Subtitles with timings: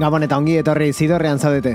[0.00, 1.74] Gabon eta ongi etorri zidorrean zaudete.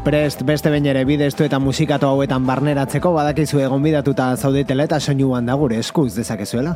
[0.00, 5.50] Prest beste bain ere bidestu eta musikatu hauetan barneratzeko badakizu egon bidatuta zaudetela eta soinuan
[5.50, 6.72] da gure eskuz dezakezuela.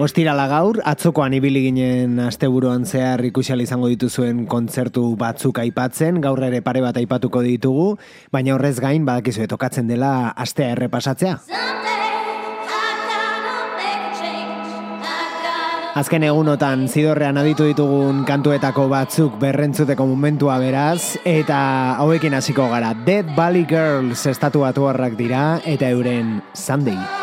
[0.00, 6.62] Ostirala gaur, atzokoan ibili ginen asteburuan zehar ikusial izango dituzuen kontzertu batzuk aipatzen, gaur ere
[6.64, 7.90] pare bat aipatuko ditugu,
[8.32, 11.36] baina horrez gain badakizu tokatzen dela astea errepasatzea.
[16.00, 21.60] Azken egunotan zidorrean aditu ditugun kantuetako batzuk berrentzuteko momentua beraz, eta
[22.00, 27.19] hauekin hasiko gara Dead Valley Girls estatu batuarrak dira, eta euren Sunday.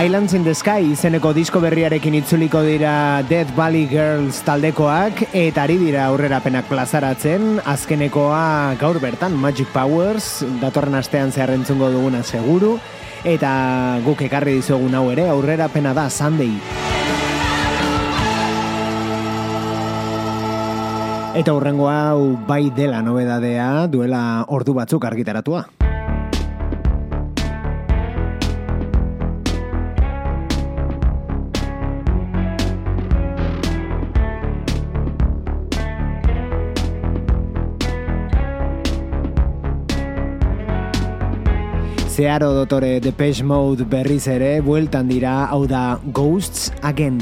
[0.00, 5.74] Islands in the Sky izeneko disko berriarekin itzuliko dira Dead Valley Girls taldekoak eta ari
[5.76, 7.58] dira aurrerapenak plazaratzen.
[7.68, 12.78] Azkenekoa gaur bertan Magic Powers datorren astean zeharrentzungo duguna seguru.
[13.28, 13.50] Eta
[14.06, 16.56] guk ekarri dizugun hau ere aurrerapena da Sunday.
[21.36, 25.66] Eta hurrengo hau bai dela nobedadea duela ordu batzuk argitaratua.
[42.20, 47.16] Zeharo dotore Depeche Mode berriz ere, bueltan dira, hau da Ghosts Again.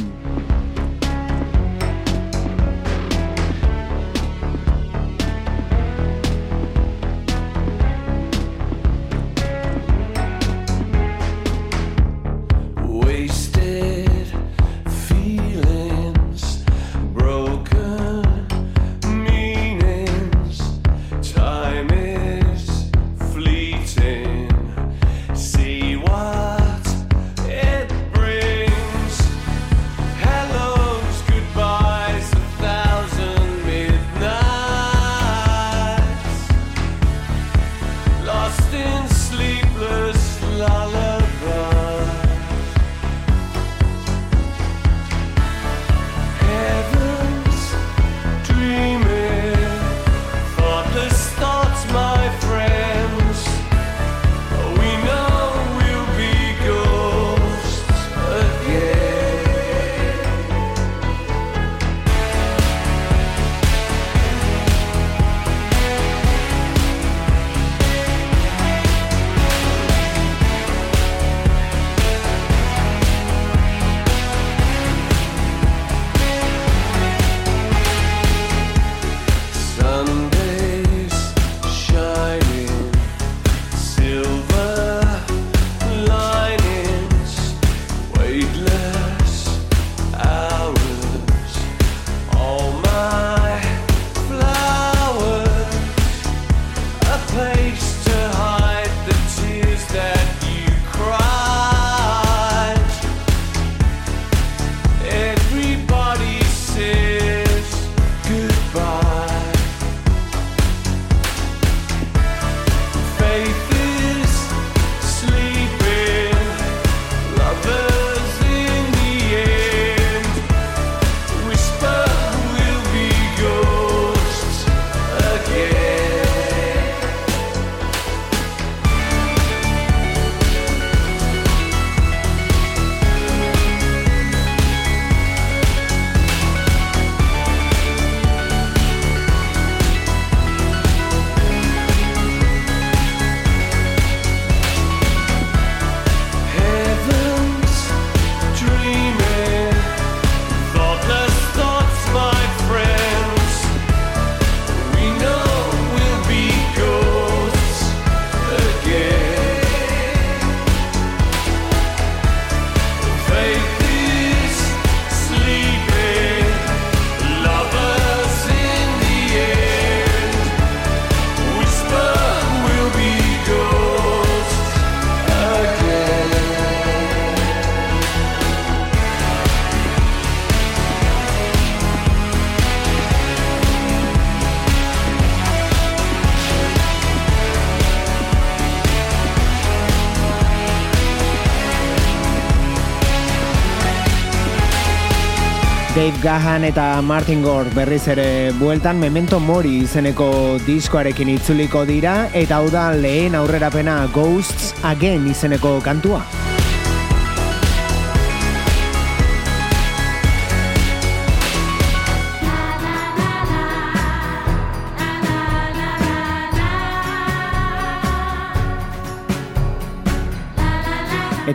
[196.08, 200.31] Dave Gahan eta Martin Gore berriz ere bueltan Memento Mori izeneko
[200.64, 206.25] diskoarekin itzuliko dira eta hau da lehen aurrerapena Ghosts Again izeneko kantua.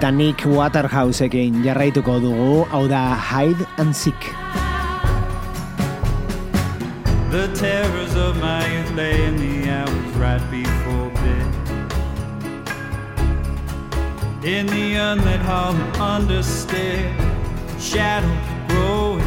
[0.04, 4.20] Eta Nick Waterhouseekin jarraituko dugu, hau da Hide and Seek.
[7.32, 11.48] The terrors of my youth lay in the hours right before bed.
[14.44, 15.72] In the unlit hall
[17.80, 19.24] Shadows growing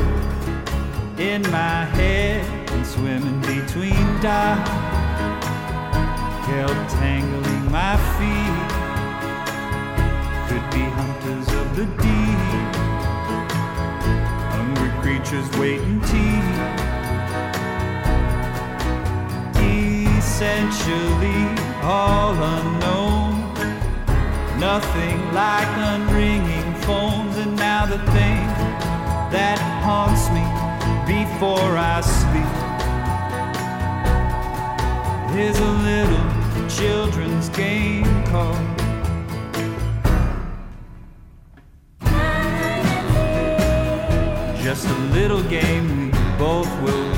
[1.16, 4.68] in my head And swimming between dark
[6.44, 8.55] Held tangling my feet
[11.76, 12.40] the deep.
[14.50, 16.40] Hungry creatures waiting tea.
[20.16, 21.42] Essentially
[21.82, 23.52] all unknown.
[24.58, 28.46] Nothing like unringing phones, and now the thing
[29.36, 30.44] that haunts me
[31.04, 32.56] before I sleep
[35.38, 38.75] is a little children's game called
[44.66, 46.10] just a little game.
[46.10, 47.15] We both will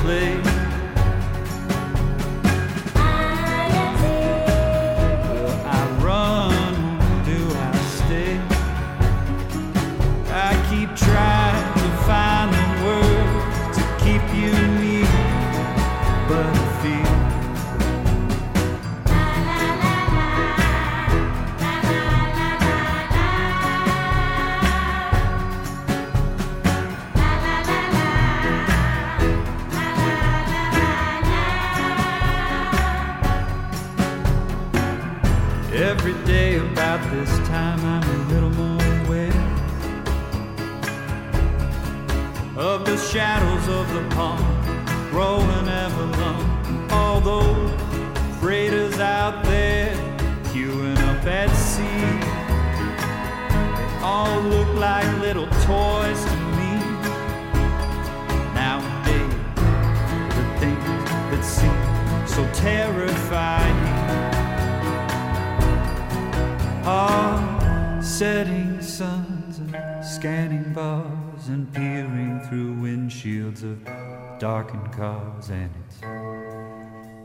[74.99, 76.01] cars, and it's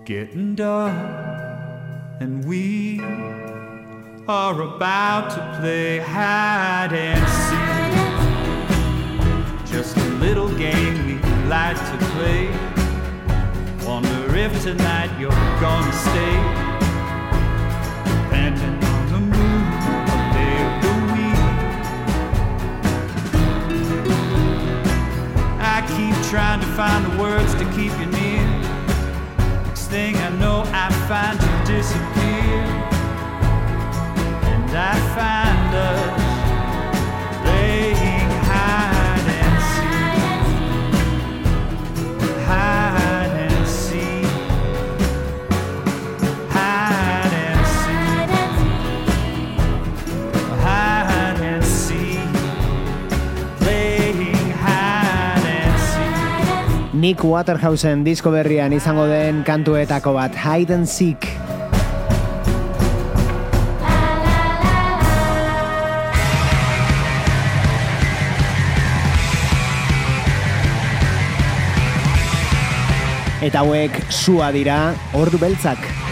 [0.05, 0.93] getting dark,
[2.19, 2.99] and we
[4.27, 7.73] are about to play hide and seek.
[9.65, 11.15] Just a little game we
[11.49, 12.47] like to play.
[13.87, 16.62] Wonder if tonight you're gonna stay.
[26.33, 28.41] Trying to find the words to keep you near.
[29.67, 32.63] Next thing I know, I find you disappear.
[34.51, 36.22] And I find us.
[57.03, 61.25] Nick Waterhausen disko berrian izango den kantuetako bat Hide and Seek.
[73.43, 74.79] Eta hauek sua dira,
[75.19, 76.02] ordu beltzak.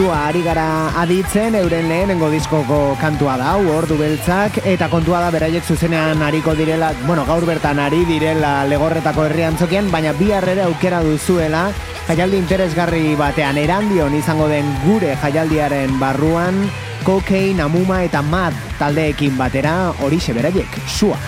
[0.00, 5.66] Sua ari gara aditzen euren lehenengo diskoko kantua da, ordu beltzak, eta kontua da beraiek
[5.68, 11.02] zuzenean ariko direla, bueno, gaur bertan ari direla legorretako herrian zokian, baina bi harrera aukera
[11.04, 11.66] duzuela,
[12.08, 16.64] jaialdi interesgarri batean erandion izango den gure jaialdiaren barruan,
[17.04, 21.20] kokein, amuma eta mad taldeekin batera, hori beraiek, sua.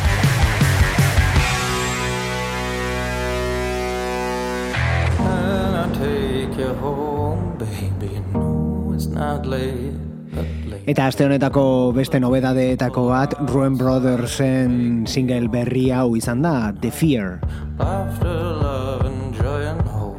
[10.83, 17.39] Eta aste honetako beste nobedadeetako bat Ruin Brothersen single berri hau izan da The Fear.
[17.79, 20.19] After love and joy and hope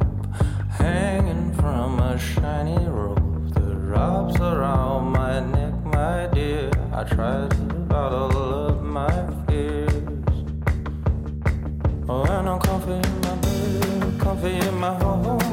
[0.80, 6.70] Hanging from a shiny rope The wraps around my neck, my dear.
[6.96, 9.12] I try to bottle my
[9.44, 9.92] fears.
[12.08, 15.43] Oh, and I'm comfy in my bed Comfy in my home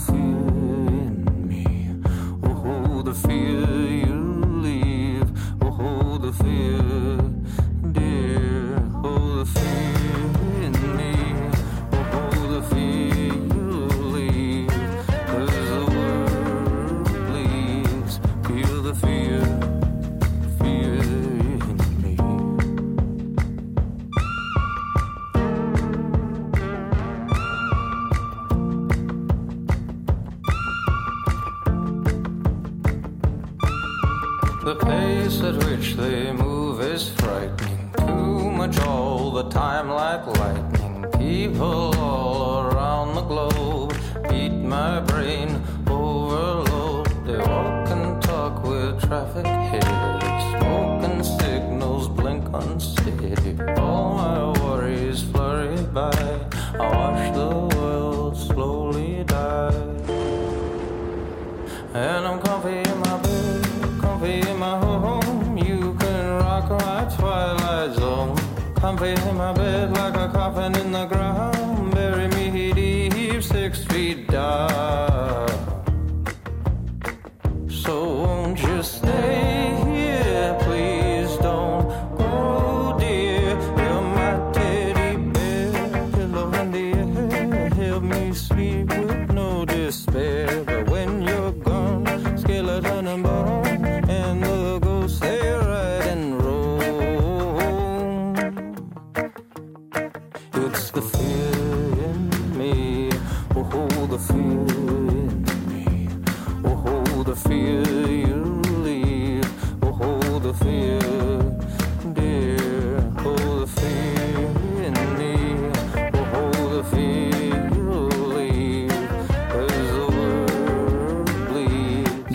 [0.00, 0.49] feel.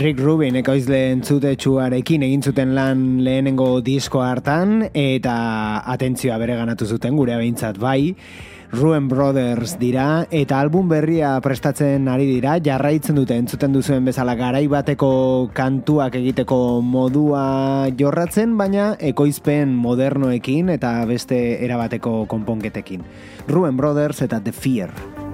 [0.06, 5.34] Rick Rubin ekoizle entzutetsuarekin egin zuten lan lehenengo disko hartan eta
[5.96, 8.14] atentzioa bere ganatu zuten gure behintzat bai.
[8.76, 14.68] Ruen Brothers dira eta album berria prestatzen ari dira jarraitzen dute entzuten duzuen bezala garai
[14.70, 23.02] bateko kantuak egiteko modua jorratzen baina ekoizpen modernoekin eta beste erabateko konponketekin.
[23.50, 25.25] Ruen Brothers eta The Fear.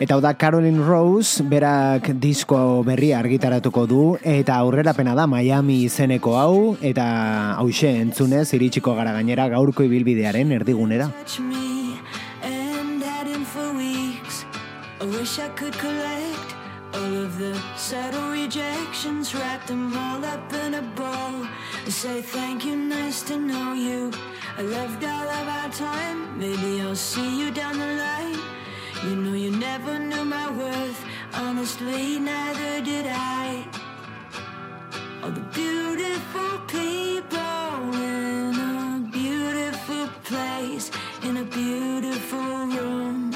[0.00, 5.82] Eta hau da Caroline Rose, berak disko berria argitaratuko du, eta aurrera pena da Miami
[5.84, 7.04] izeneko hau, eta
[7.60, 11.12] hause entzunez iritsiko gara gainera gaurko ibilbidearen erdigunera.
[11.12, 11.52] I
[15.00, 16.50] I
[16.92, 21.46] all of the subtle rejections, wrap them all up in a bow.
[21.88, 24.10] Say thank you, nice to know you.
[24.58, 26.38] I loved all of our time.
[26.38, 28.38] Maybe I'll see you down the line.
[29.04, 31.04] You know you never knew my worth.
[31.32, 33.66] Honestly, neither did I.
[35.22, 40.90] All the beautiful people in a beautiful place,
[41.22, 43.32] in a beautiful room.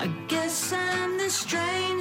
[0.00, 1.97] I guess I'm the stranger.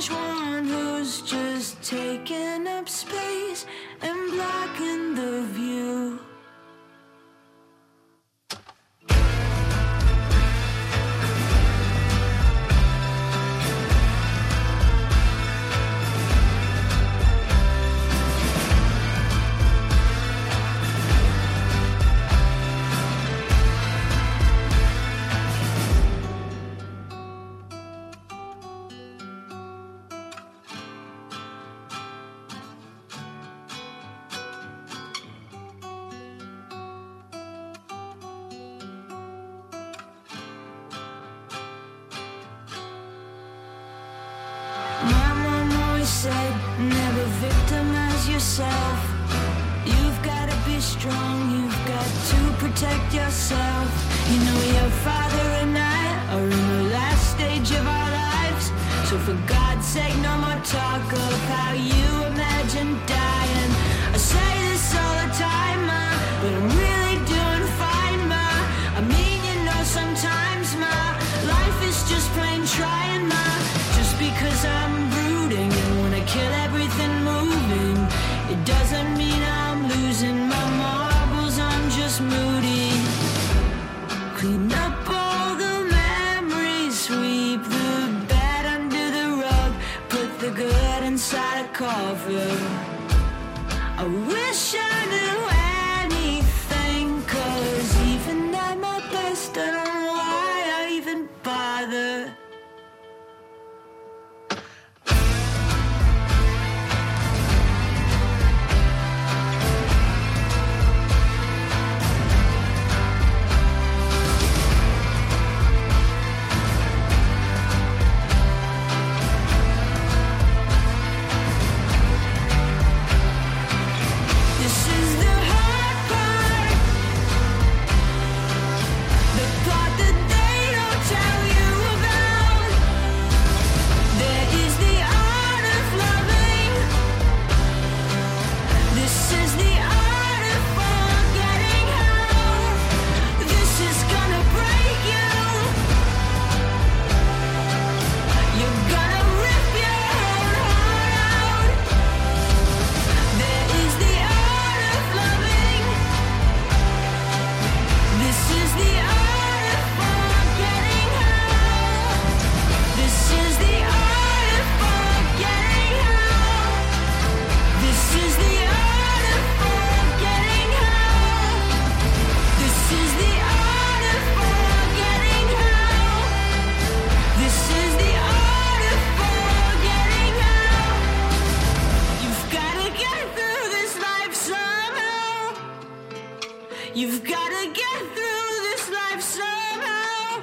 [186.98, 190.42] You've gotta get through this life somehow.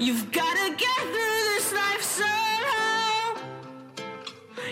[0.00, 3.36] You've gotta get through this life somehow.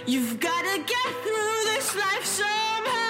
[0.06, 3.09] You've gotta get through this life somehow.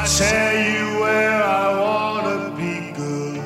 [0.00, 3.42] I tell you where I wanna be good.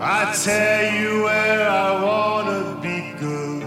[0.00, 3.62] I tell you where I wanna be good.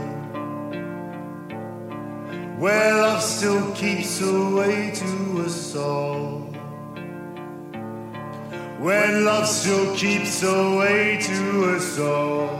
[2.58, 6.50] Where love still keeps away to us all.
[8.80, 12.53] When love still keeps away to us all.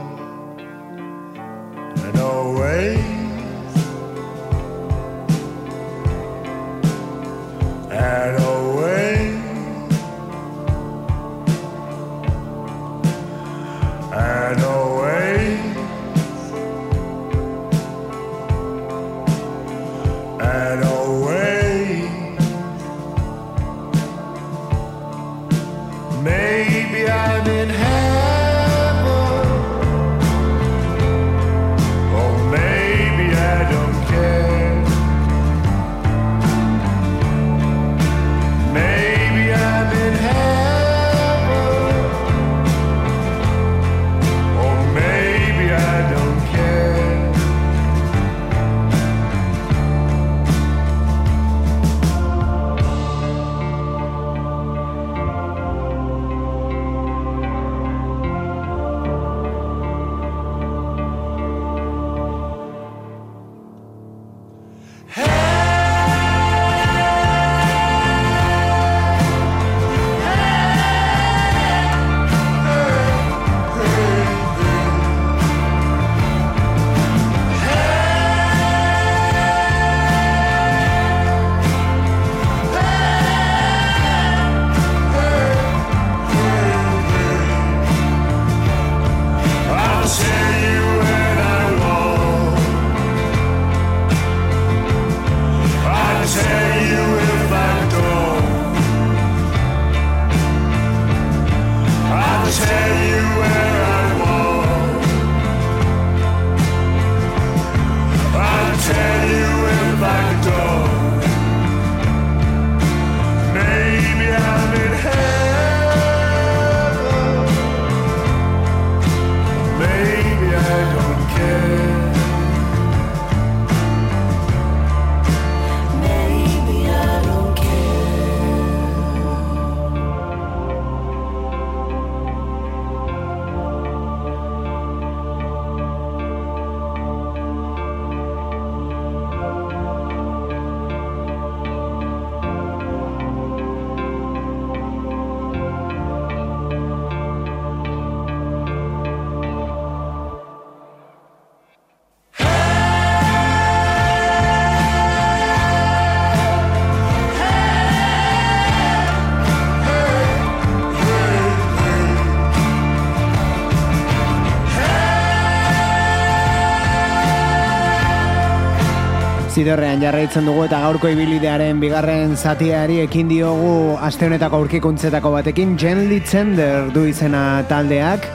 [169.54, 176.08] Zidorrean jarraitzen dugu eta gaurko ibilidearen bigarren zatiari ekin diogu aste honetako aurkikuntzetako batekin Jen
[176.10, 178.26] Litzender du izena taldeak.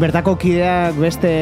[0.00, 1.32] Bertako kideak beste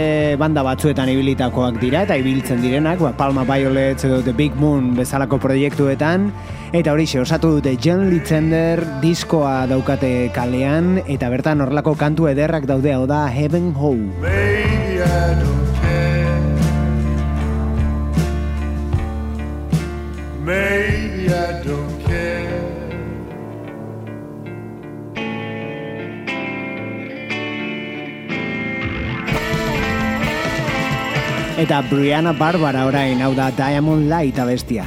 [0.41, 5.39] banda batzuetan ibilitakoak dira eta ibiltzen direnak, ba, Palma Violets edo The Big Moon bezalako
[5.39, 6.33] proiektuetan.
[6.75, 12.99] Eta hori osatu dute Jen Litzender diskoa daukate kalean eta bertan horlako kantu ederrak daude
[12.99, 13.95] hau da Heaven Ho.
[14.19, 15.60] Maybe
[31.61, 34.87] Eta Brianna Barbara orain hau da Diamond Light abestia.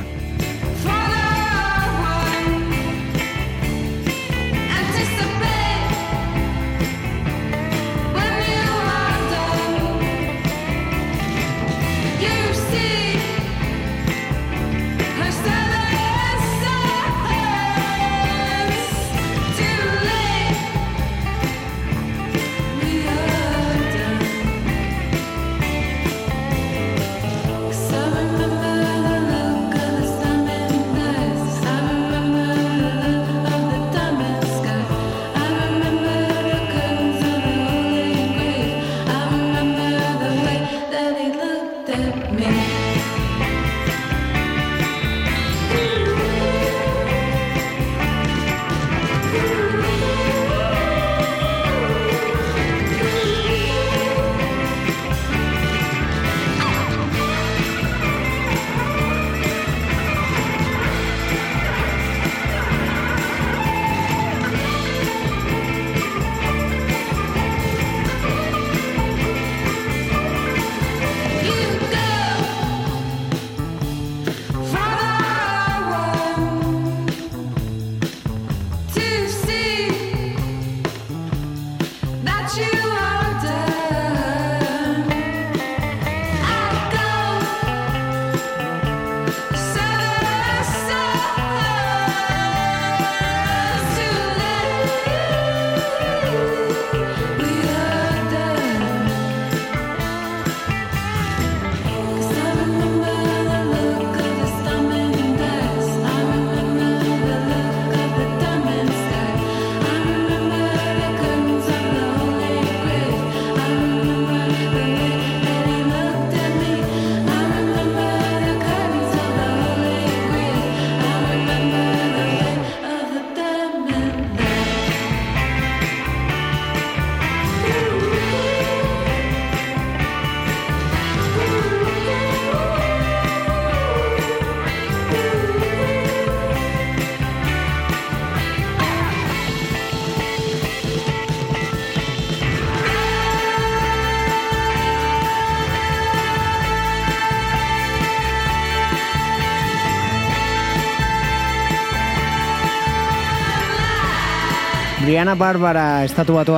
[155.04, 156.54] Briana Barbara estatu batu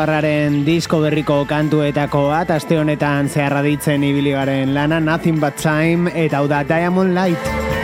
[0.65, 6.37] disko berriko kantuetako bat, aste honetan zeharra ditzen ibili garen lana, Nothing But Time, eta
[6.37, 7.74] hau da Diamond Light.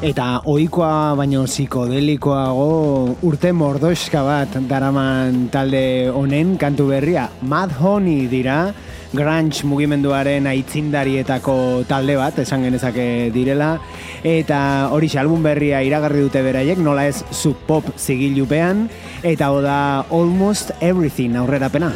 [0.00, 7.26] Eta ohikoa baino psikodelikoago urte mordoska bat daraman talde honen kantu berria.
[7.44, 8.72] Mad Honey dira,
[9.12, 13.74] grunge mugimenduaren aitzindarietako talde bat, esan genezake direla.
[14.24, 18.86] Eta hori album berria iragarri dute beraiek, nola ez sub pop zigilupean.
[19.20, 21.92] Eta oda almost everything aurrera pena.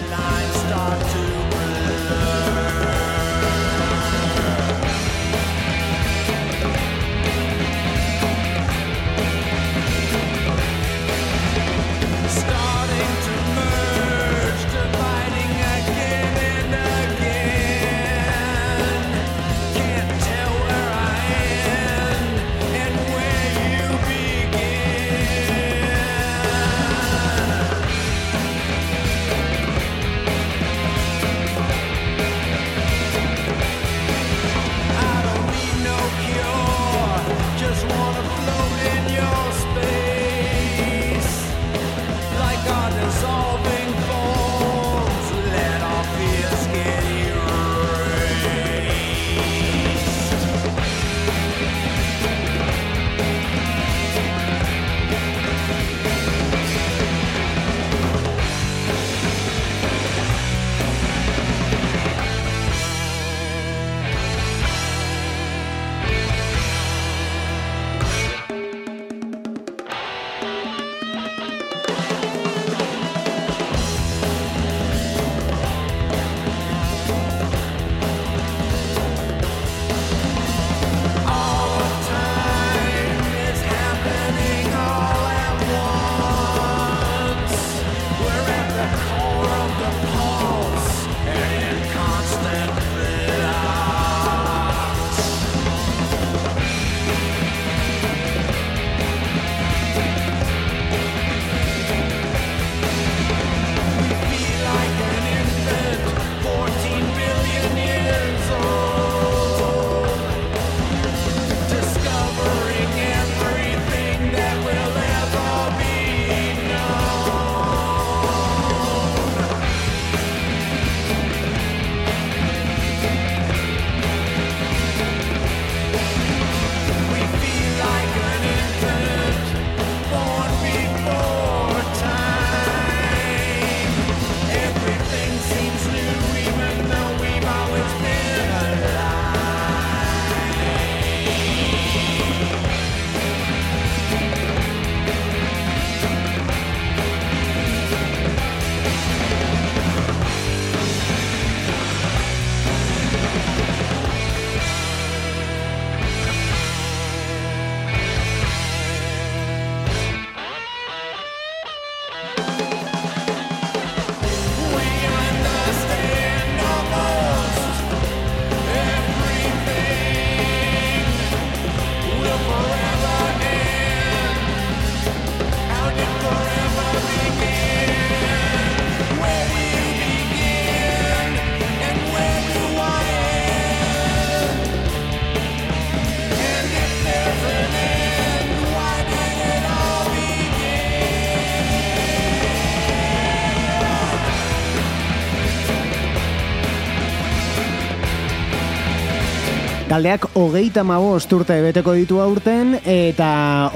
[199.94, 203.28] Taldeak hogeita mabost urte beteko ditu aurten eta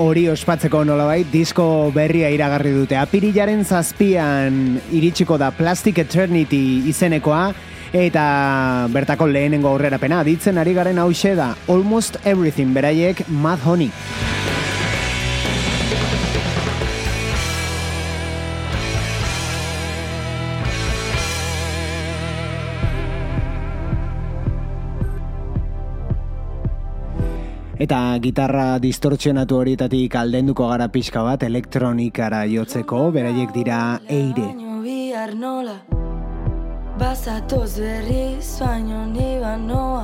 [0.03, 2.97] hori ospatzeko nolabait disko berria iragarri dute.
[2.99, 7.45] Apirilaren zazpian iritsiko da Plastic Eternity izenekoa
[7.95, 8.25] eta
[8.91, 13.93] bertako lehenengo aurrerapena ditzen ari garen hause da Almost Everything beraiek Mad Honey.
[27.89, 33.79] Eta gitarra distortzionatu horietatik aldenduko gara pixka bat elektronikara jotzeko, beraiek dira
[34.13, 34.45] eire.
[37.01, 40.03] Bazatoz berriz baino ni banoa.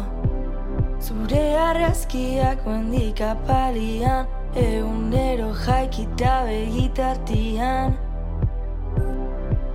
[0.96, 7.98] Zure arrazkiak mendik apalian Egunero jaikita begitartian.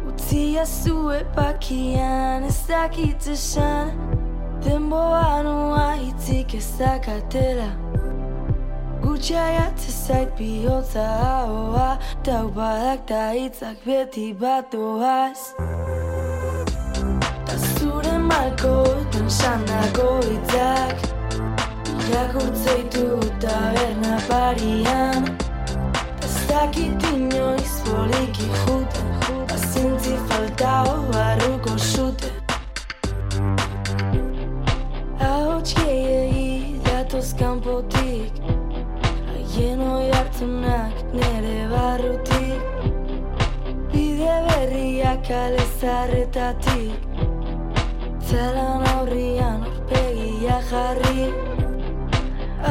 [0.10, 3.93] Utzia zue pakian ez dakit esan
[4.66, 7.70] Denboa noa hitzik ez dakatela
[9.20, 15.41] Gutxaiat zait bihotza haoa Taupadak da hitzak beti bat doaz
[17.47, 18.72] Ta zure malko
[19.11, 20.95] duen sandako hitzak
[21.95, 23.07] Irakurtzeitu
[23.43, 25.28] taberna parian
[26.24, 32.36] Ez dakit inoiz poliki juten Pazientzi faltao barruko zuten
[35.20, 35.76] Ahots
[36.88, 38.59] datoz kanpotik
[39.60, 40.07] Haien oi
[41.20, 42.62] nere barrutik
[43.91, 46.99] Bide berriak alezarretatik
[48.30, 51.26] Zalan aurrian orpegia jarri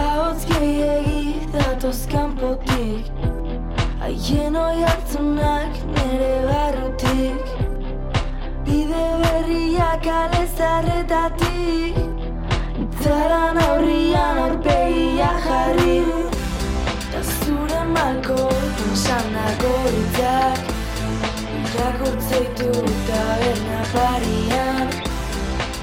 [0.03, 3.13] Ahots gehiagi datoz kanpotik
[4.01, 7.45] Haien oi hartunak nere barrutik
[8.65, 12.01] Bide berriak alezarretatik
[13.05, 16.28] Zaran aurrian aurpegia jarri
[17.23, 20.61] zure malko pensandako hitzak
[21.59, 22.71] Irakurtzeitu
[23.09, 24.89] taberna parian.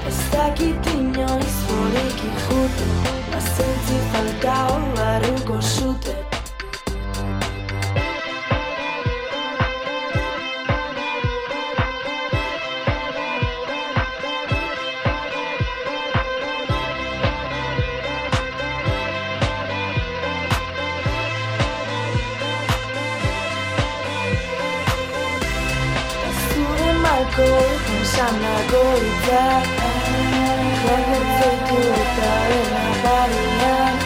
[0.08, 2.86] Ez dakit inoiz poliki jute
[3.32, 6.35] Bazentzi faltao barruko zute
[28.16, 29.66] pensandako hitzak
[30.86, 31.80] Irakurtzeitu
[32.16, 33.96] taberna parian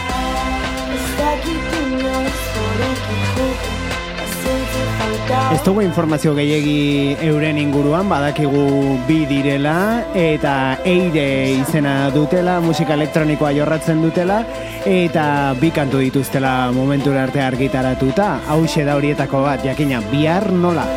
[0.91, 3.71] Ez dakit inoiz poliki jute
[4.17, 8.65] Bazentzi faltao Ez dugu informazio gehiegi euren inguruan, badakigu
[9.07, 9.77] bi direla
[10.11, 14.41] eta eire izena dutela, musika elektronikoa jorratzen dutela
[14.83, 18.33] eta bi kantu dituztela momentura arte argitaratuta.
[18.49, 20.89] Hauxe da horietako bat, jakina, bihar nola.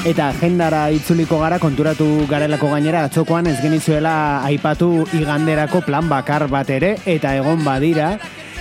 [0.00, 6.70] Eta agendara itzuliko gara konturatu garelako gainera atzokoan ez genizuela aipatu iganderako plan bakar bat
[6.72, 8.14] ere eta egon badira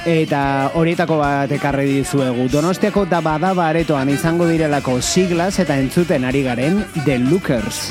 [0.04, 0.42] eta
[0.76, 2.50] horietako bat ekarri dizuegu.
[2.52, 7.88] Donostiako da badaba aretoan izango direlako siglas eta entzuten ari garen The Lookers.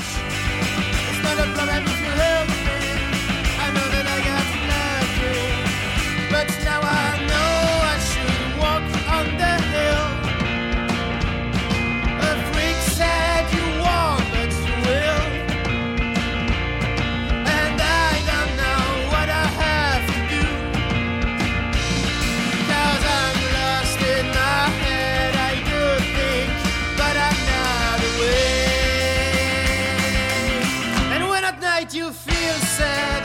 [32.08, 33.22] You feel sad,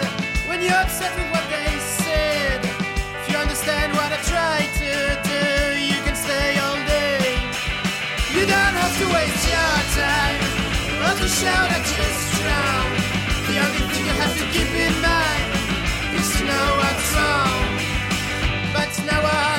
[0.50, 1.72] when you're upset with what they
[2.04, 2.60] said,
[3.16, 4.92] if you understand what I try to
[5.24, 5.44] do,
[5.80, 7.24] you can stay all day.
[8.36, 10.42] You don't have to waste your time,
[11.00, 12.88] or to shout at your strong.
[13.48, 15.48] The only thing you have to keep in mind
[16.20, 17.64] is to know what's wrong.
[18.76, 19.53] But now I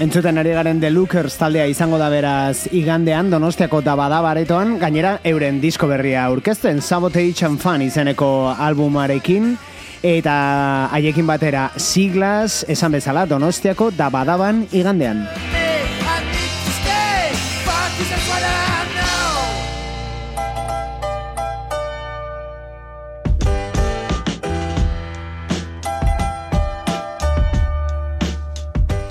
[0.00, 5.58] Entzuten ari garen The Lookers taldea izango da beraz igandean Donostiako da badabaretoan gainera euren
[5.60, 9.52] disko berria aurkezten Sabotage and Fun izeneko albumarekin
[10.00, 15.26] eta haiekin batera siglas esan bezala Donostiako da badaban igandean.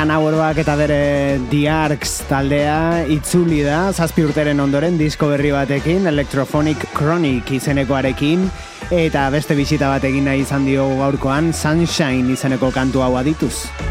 [0.00, 1.36] Dan Auerbach eta bere
[1.68, 8.48] Arcs taldea itzuli da zazpi urteren ondoren disko berri batekin Electrophonic Chronic izenekoarekin
[8.88, 13.89] eta beste bisita bat egin nahi izan dio gaurkoan Sunshine izeneko kantu hau adituz.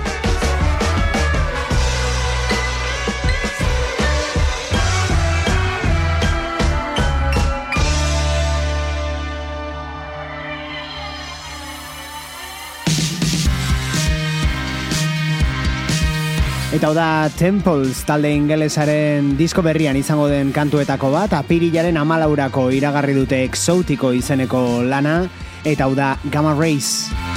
[16.80, 23.18] Eta hau da Temples talde ingelesaren disko berrian izango den kantuetako bat, apirilaren amalaurako iragarri
[23.18, 25.26] dute exotiko izeneko lana,
[25.68, 27.29] eta hau da Gamma Race.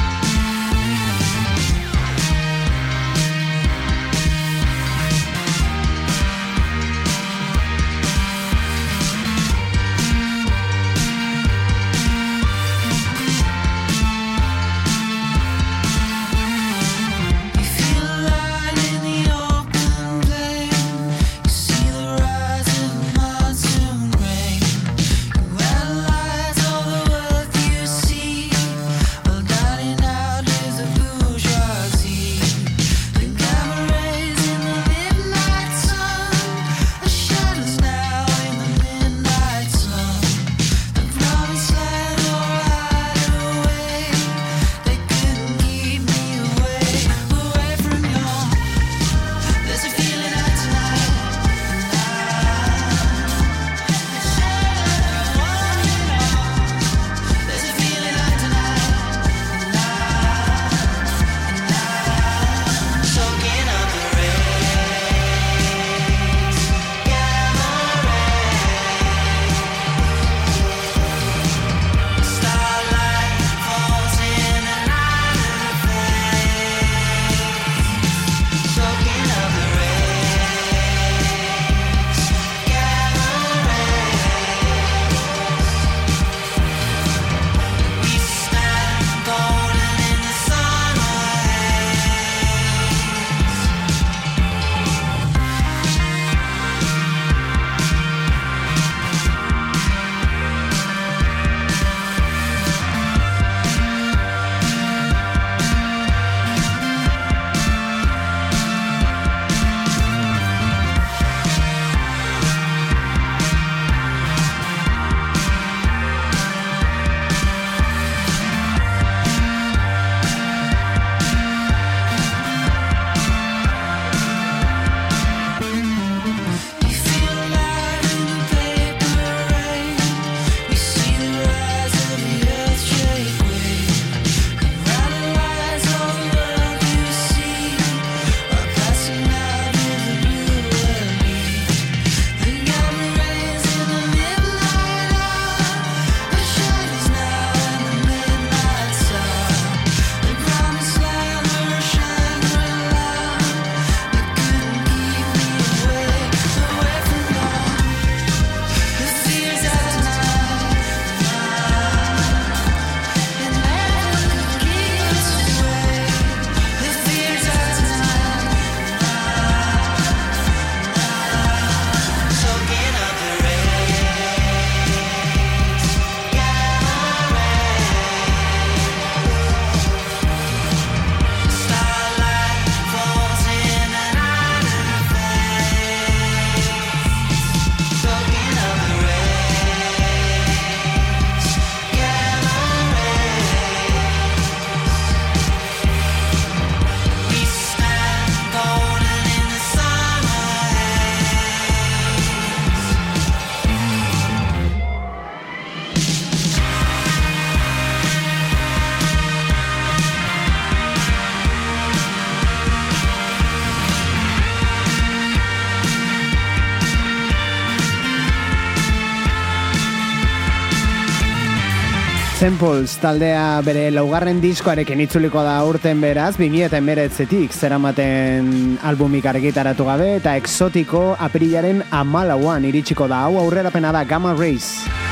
[222.42, 230.34] Samples taldea bere laugarren diskoarekin itzuliko da urten beraz, 2008-etik zeramaten albumik argitaratu gabe eta
[230.40, 235.11] exotiko aprilaren amalauan iritsiko da hau aurrerapena da Gamma Race.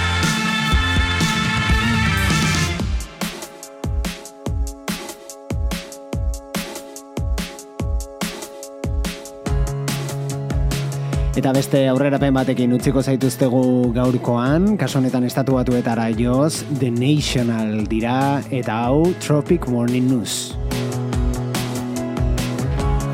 [11.40, 13.60] Eta beste aurrerapen batekin utziko zaituztegu
[13.96, 20.52] gaurkoan, kasu honetan estatu batuetara joz, The National dira, eta hau Tropic Morning News.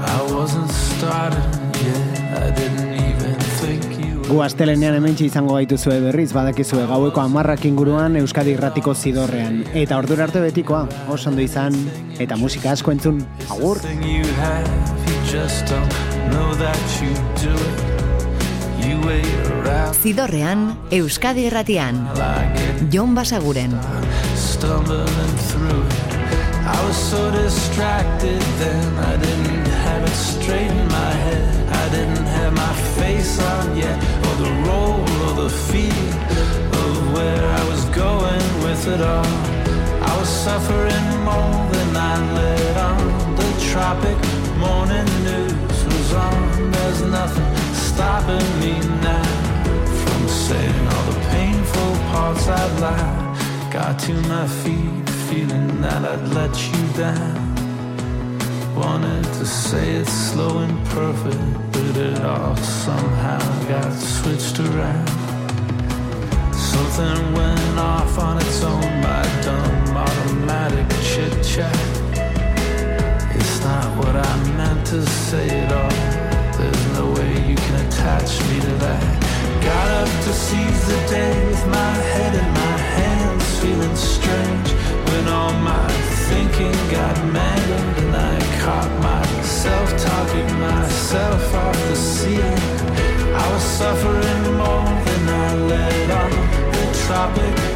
[0.03, 1.47] I wasn't started
[1.87, 2.19] yet.
[2.35, 3.87] I didn't even think
[4.27, 9.63] Gu astelenean hementsi izango gaituzue berriz, badakizue gaueko amarrak inguruan Euskadi Irratiko zidorrean.
[9.71, 11.79] Eta ordura arte betikoa, oso ondo izan,
[12.19, 13.79] eta musika asko entzun, agur!
[20.07, 22.09] Zidorrean, Euskadi it,
[22.91, 23.73] Jon Basaguren.
[26.67, 28.99] I was so distracted then.
[28.99, 31.49] I didn't have it straight in my head.
[31.83, 36.09] I didn't have my face on yet, or the role or the feel
[36.83, 39.33] of where I was going with it all.
[40.11, 43.37] I was suffering more than I let on.
[43.37, 44.19] The tropic
[44.59, 46.71] morning news was on.
[46.71, 47.66] There's nothing
[47.97, 49.25] stopping me now
[50.03, 53.73] from saying all the painful parts I'd lied.
[53.73, 57.37] Got to my feet, feeling that I'd let you down.
[58.75, 65.09] Wanted to say it slow and perfect, but it all somehow got switched around.
[66.73, 71.87] Something went off on its own by dumb automatic chit chat.
[73.39, 76.06] It's not what I meant to say at all.
[78.07, 79.03] Attach me to that.
[79.65, 84.71] Got up to seize the day with my head in my hands, feeling strange
[85.09, 85.89] when all my
[86.31, 92.63] thinking got mangled and I caught myself talking myself off the ceiling.
[93.43, 96.31] I was suffering more than I let on.
[96.77, 97.76] The tropic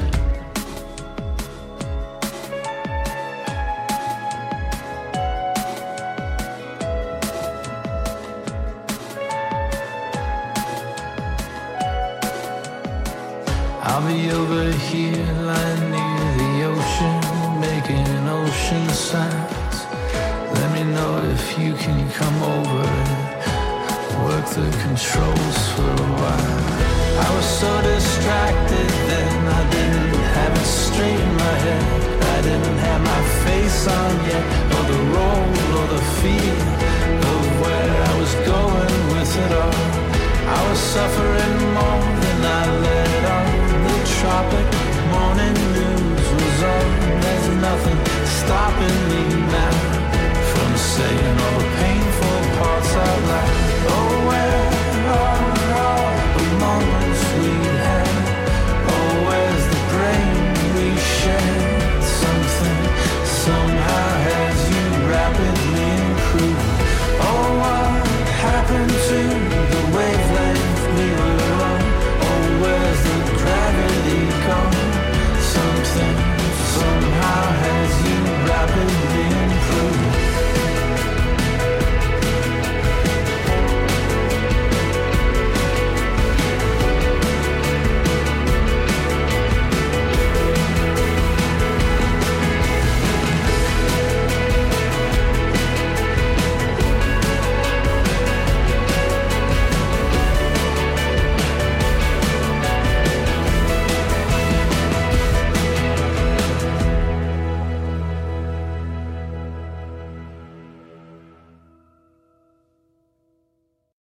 [15.09, 17.17] Near the ocean,
[17.59, 18.87] making ocean.
[20.53, 23.21] Let me know if you can come over
[24.25, 26.71] work the controls for a while.
[27.25, 31.85] I was so distracted then, I didn't have it straight in my head.
[32.35, 34.45] I didn't have my face on yet,
[34.75, 35.47] or the role
[35.77, 36.59] or the feel
[37.31, 39.81] of where I was going with it all.
[40.57, 43.47] I was suffering more than I let on.
[43.87, 46.87] The tropic morning news was on.
[47.23, 47.99] There's nothing
[48.39, 49.23] stopping me
[49.57, 49.75] now
[50.51, 53.53] from saying all the painful parts out loud.
[53.95, 54.50] Oh, well.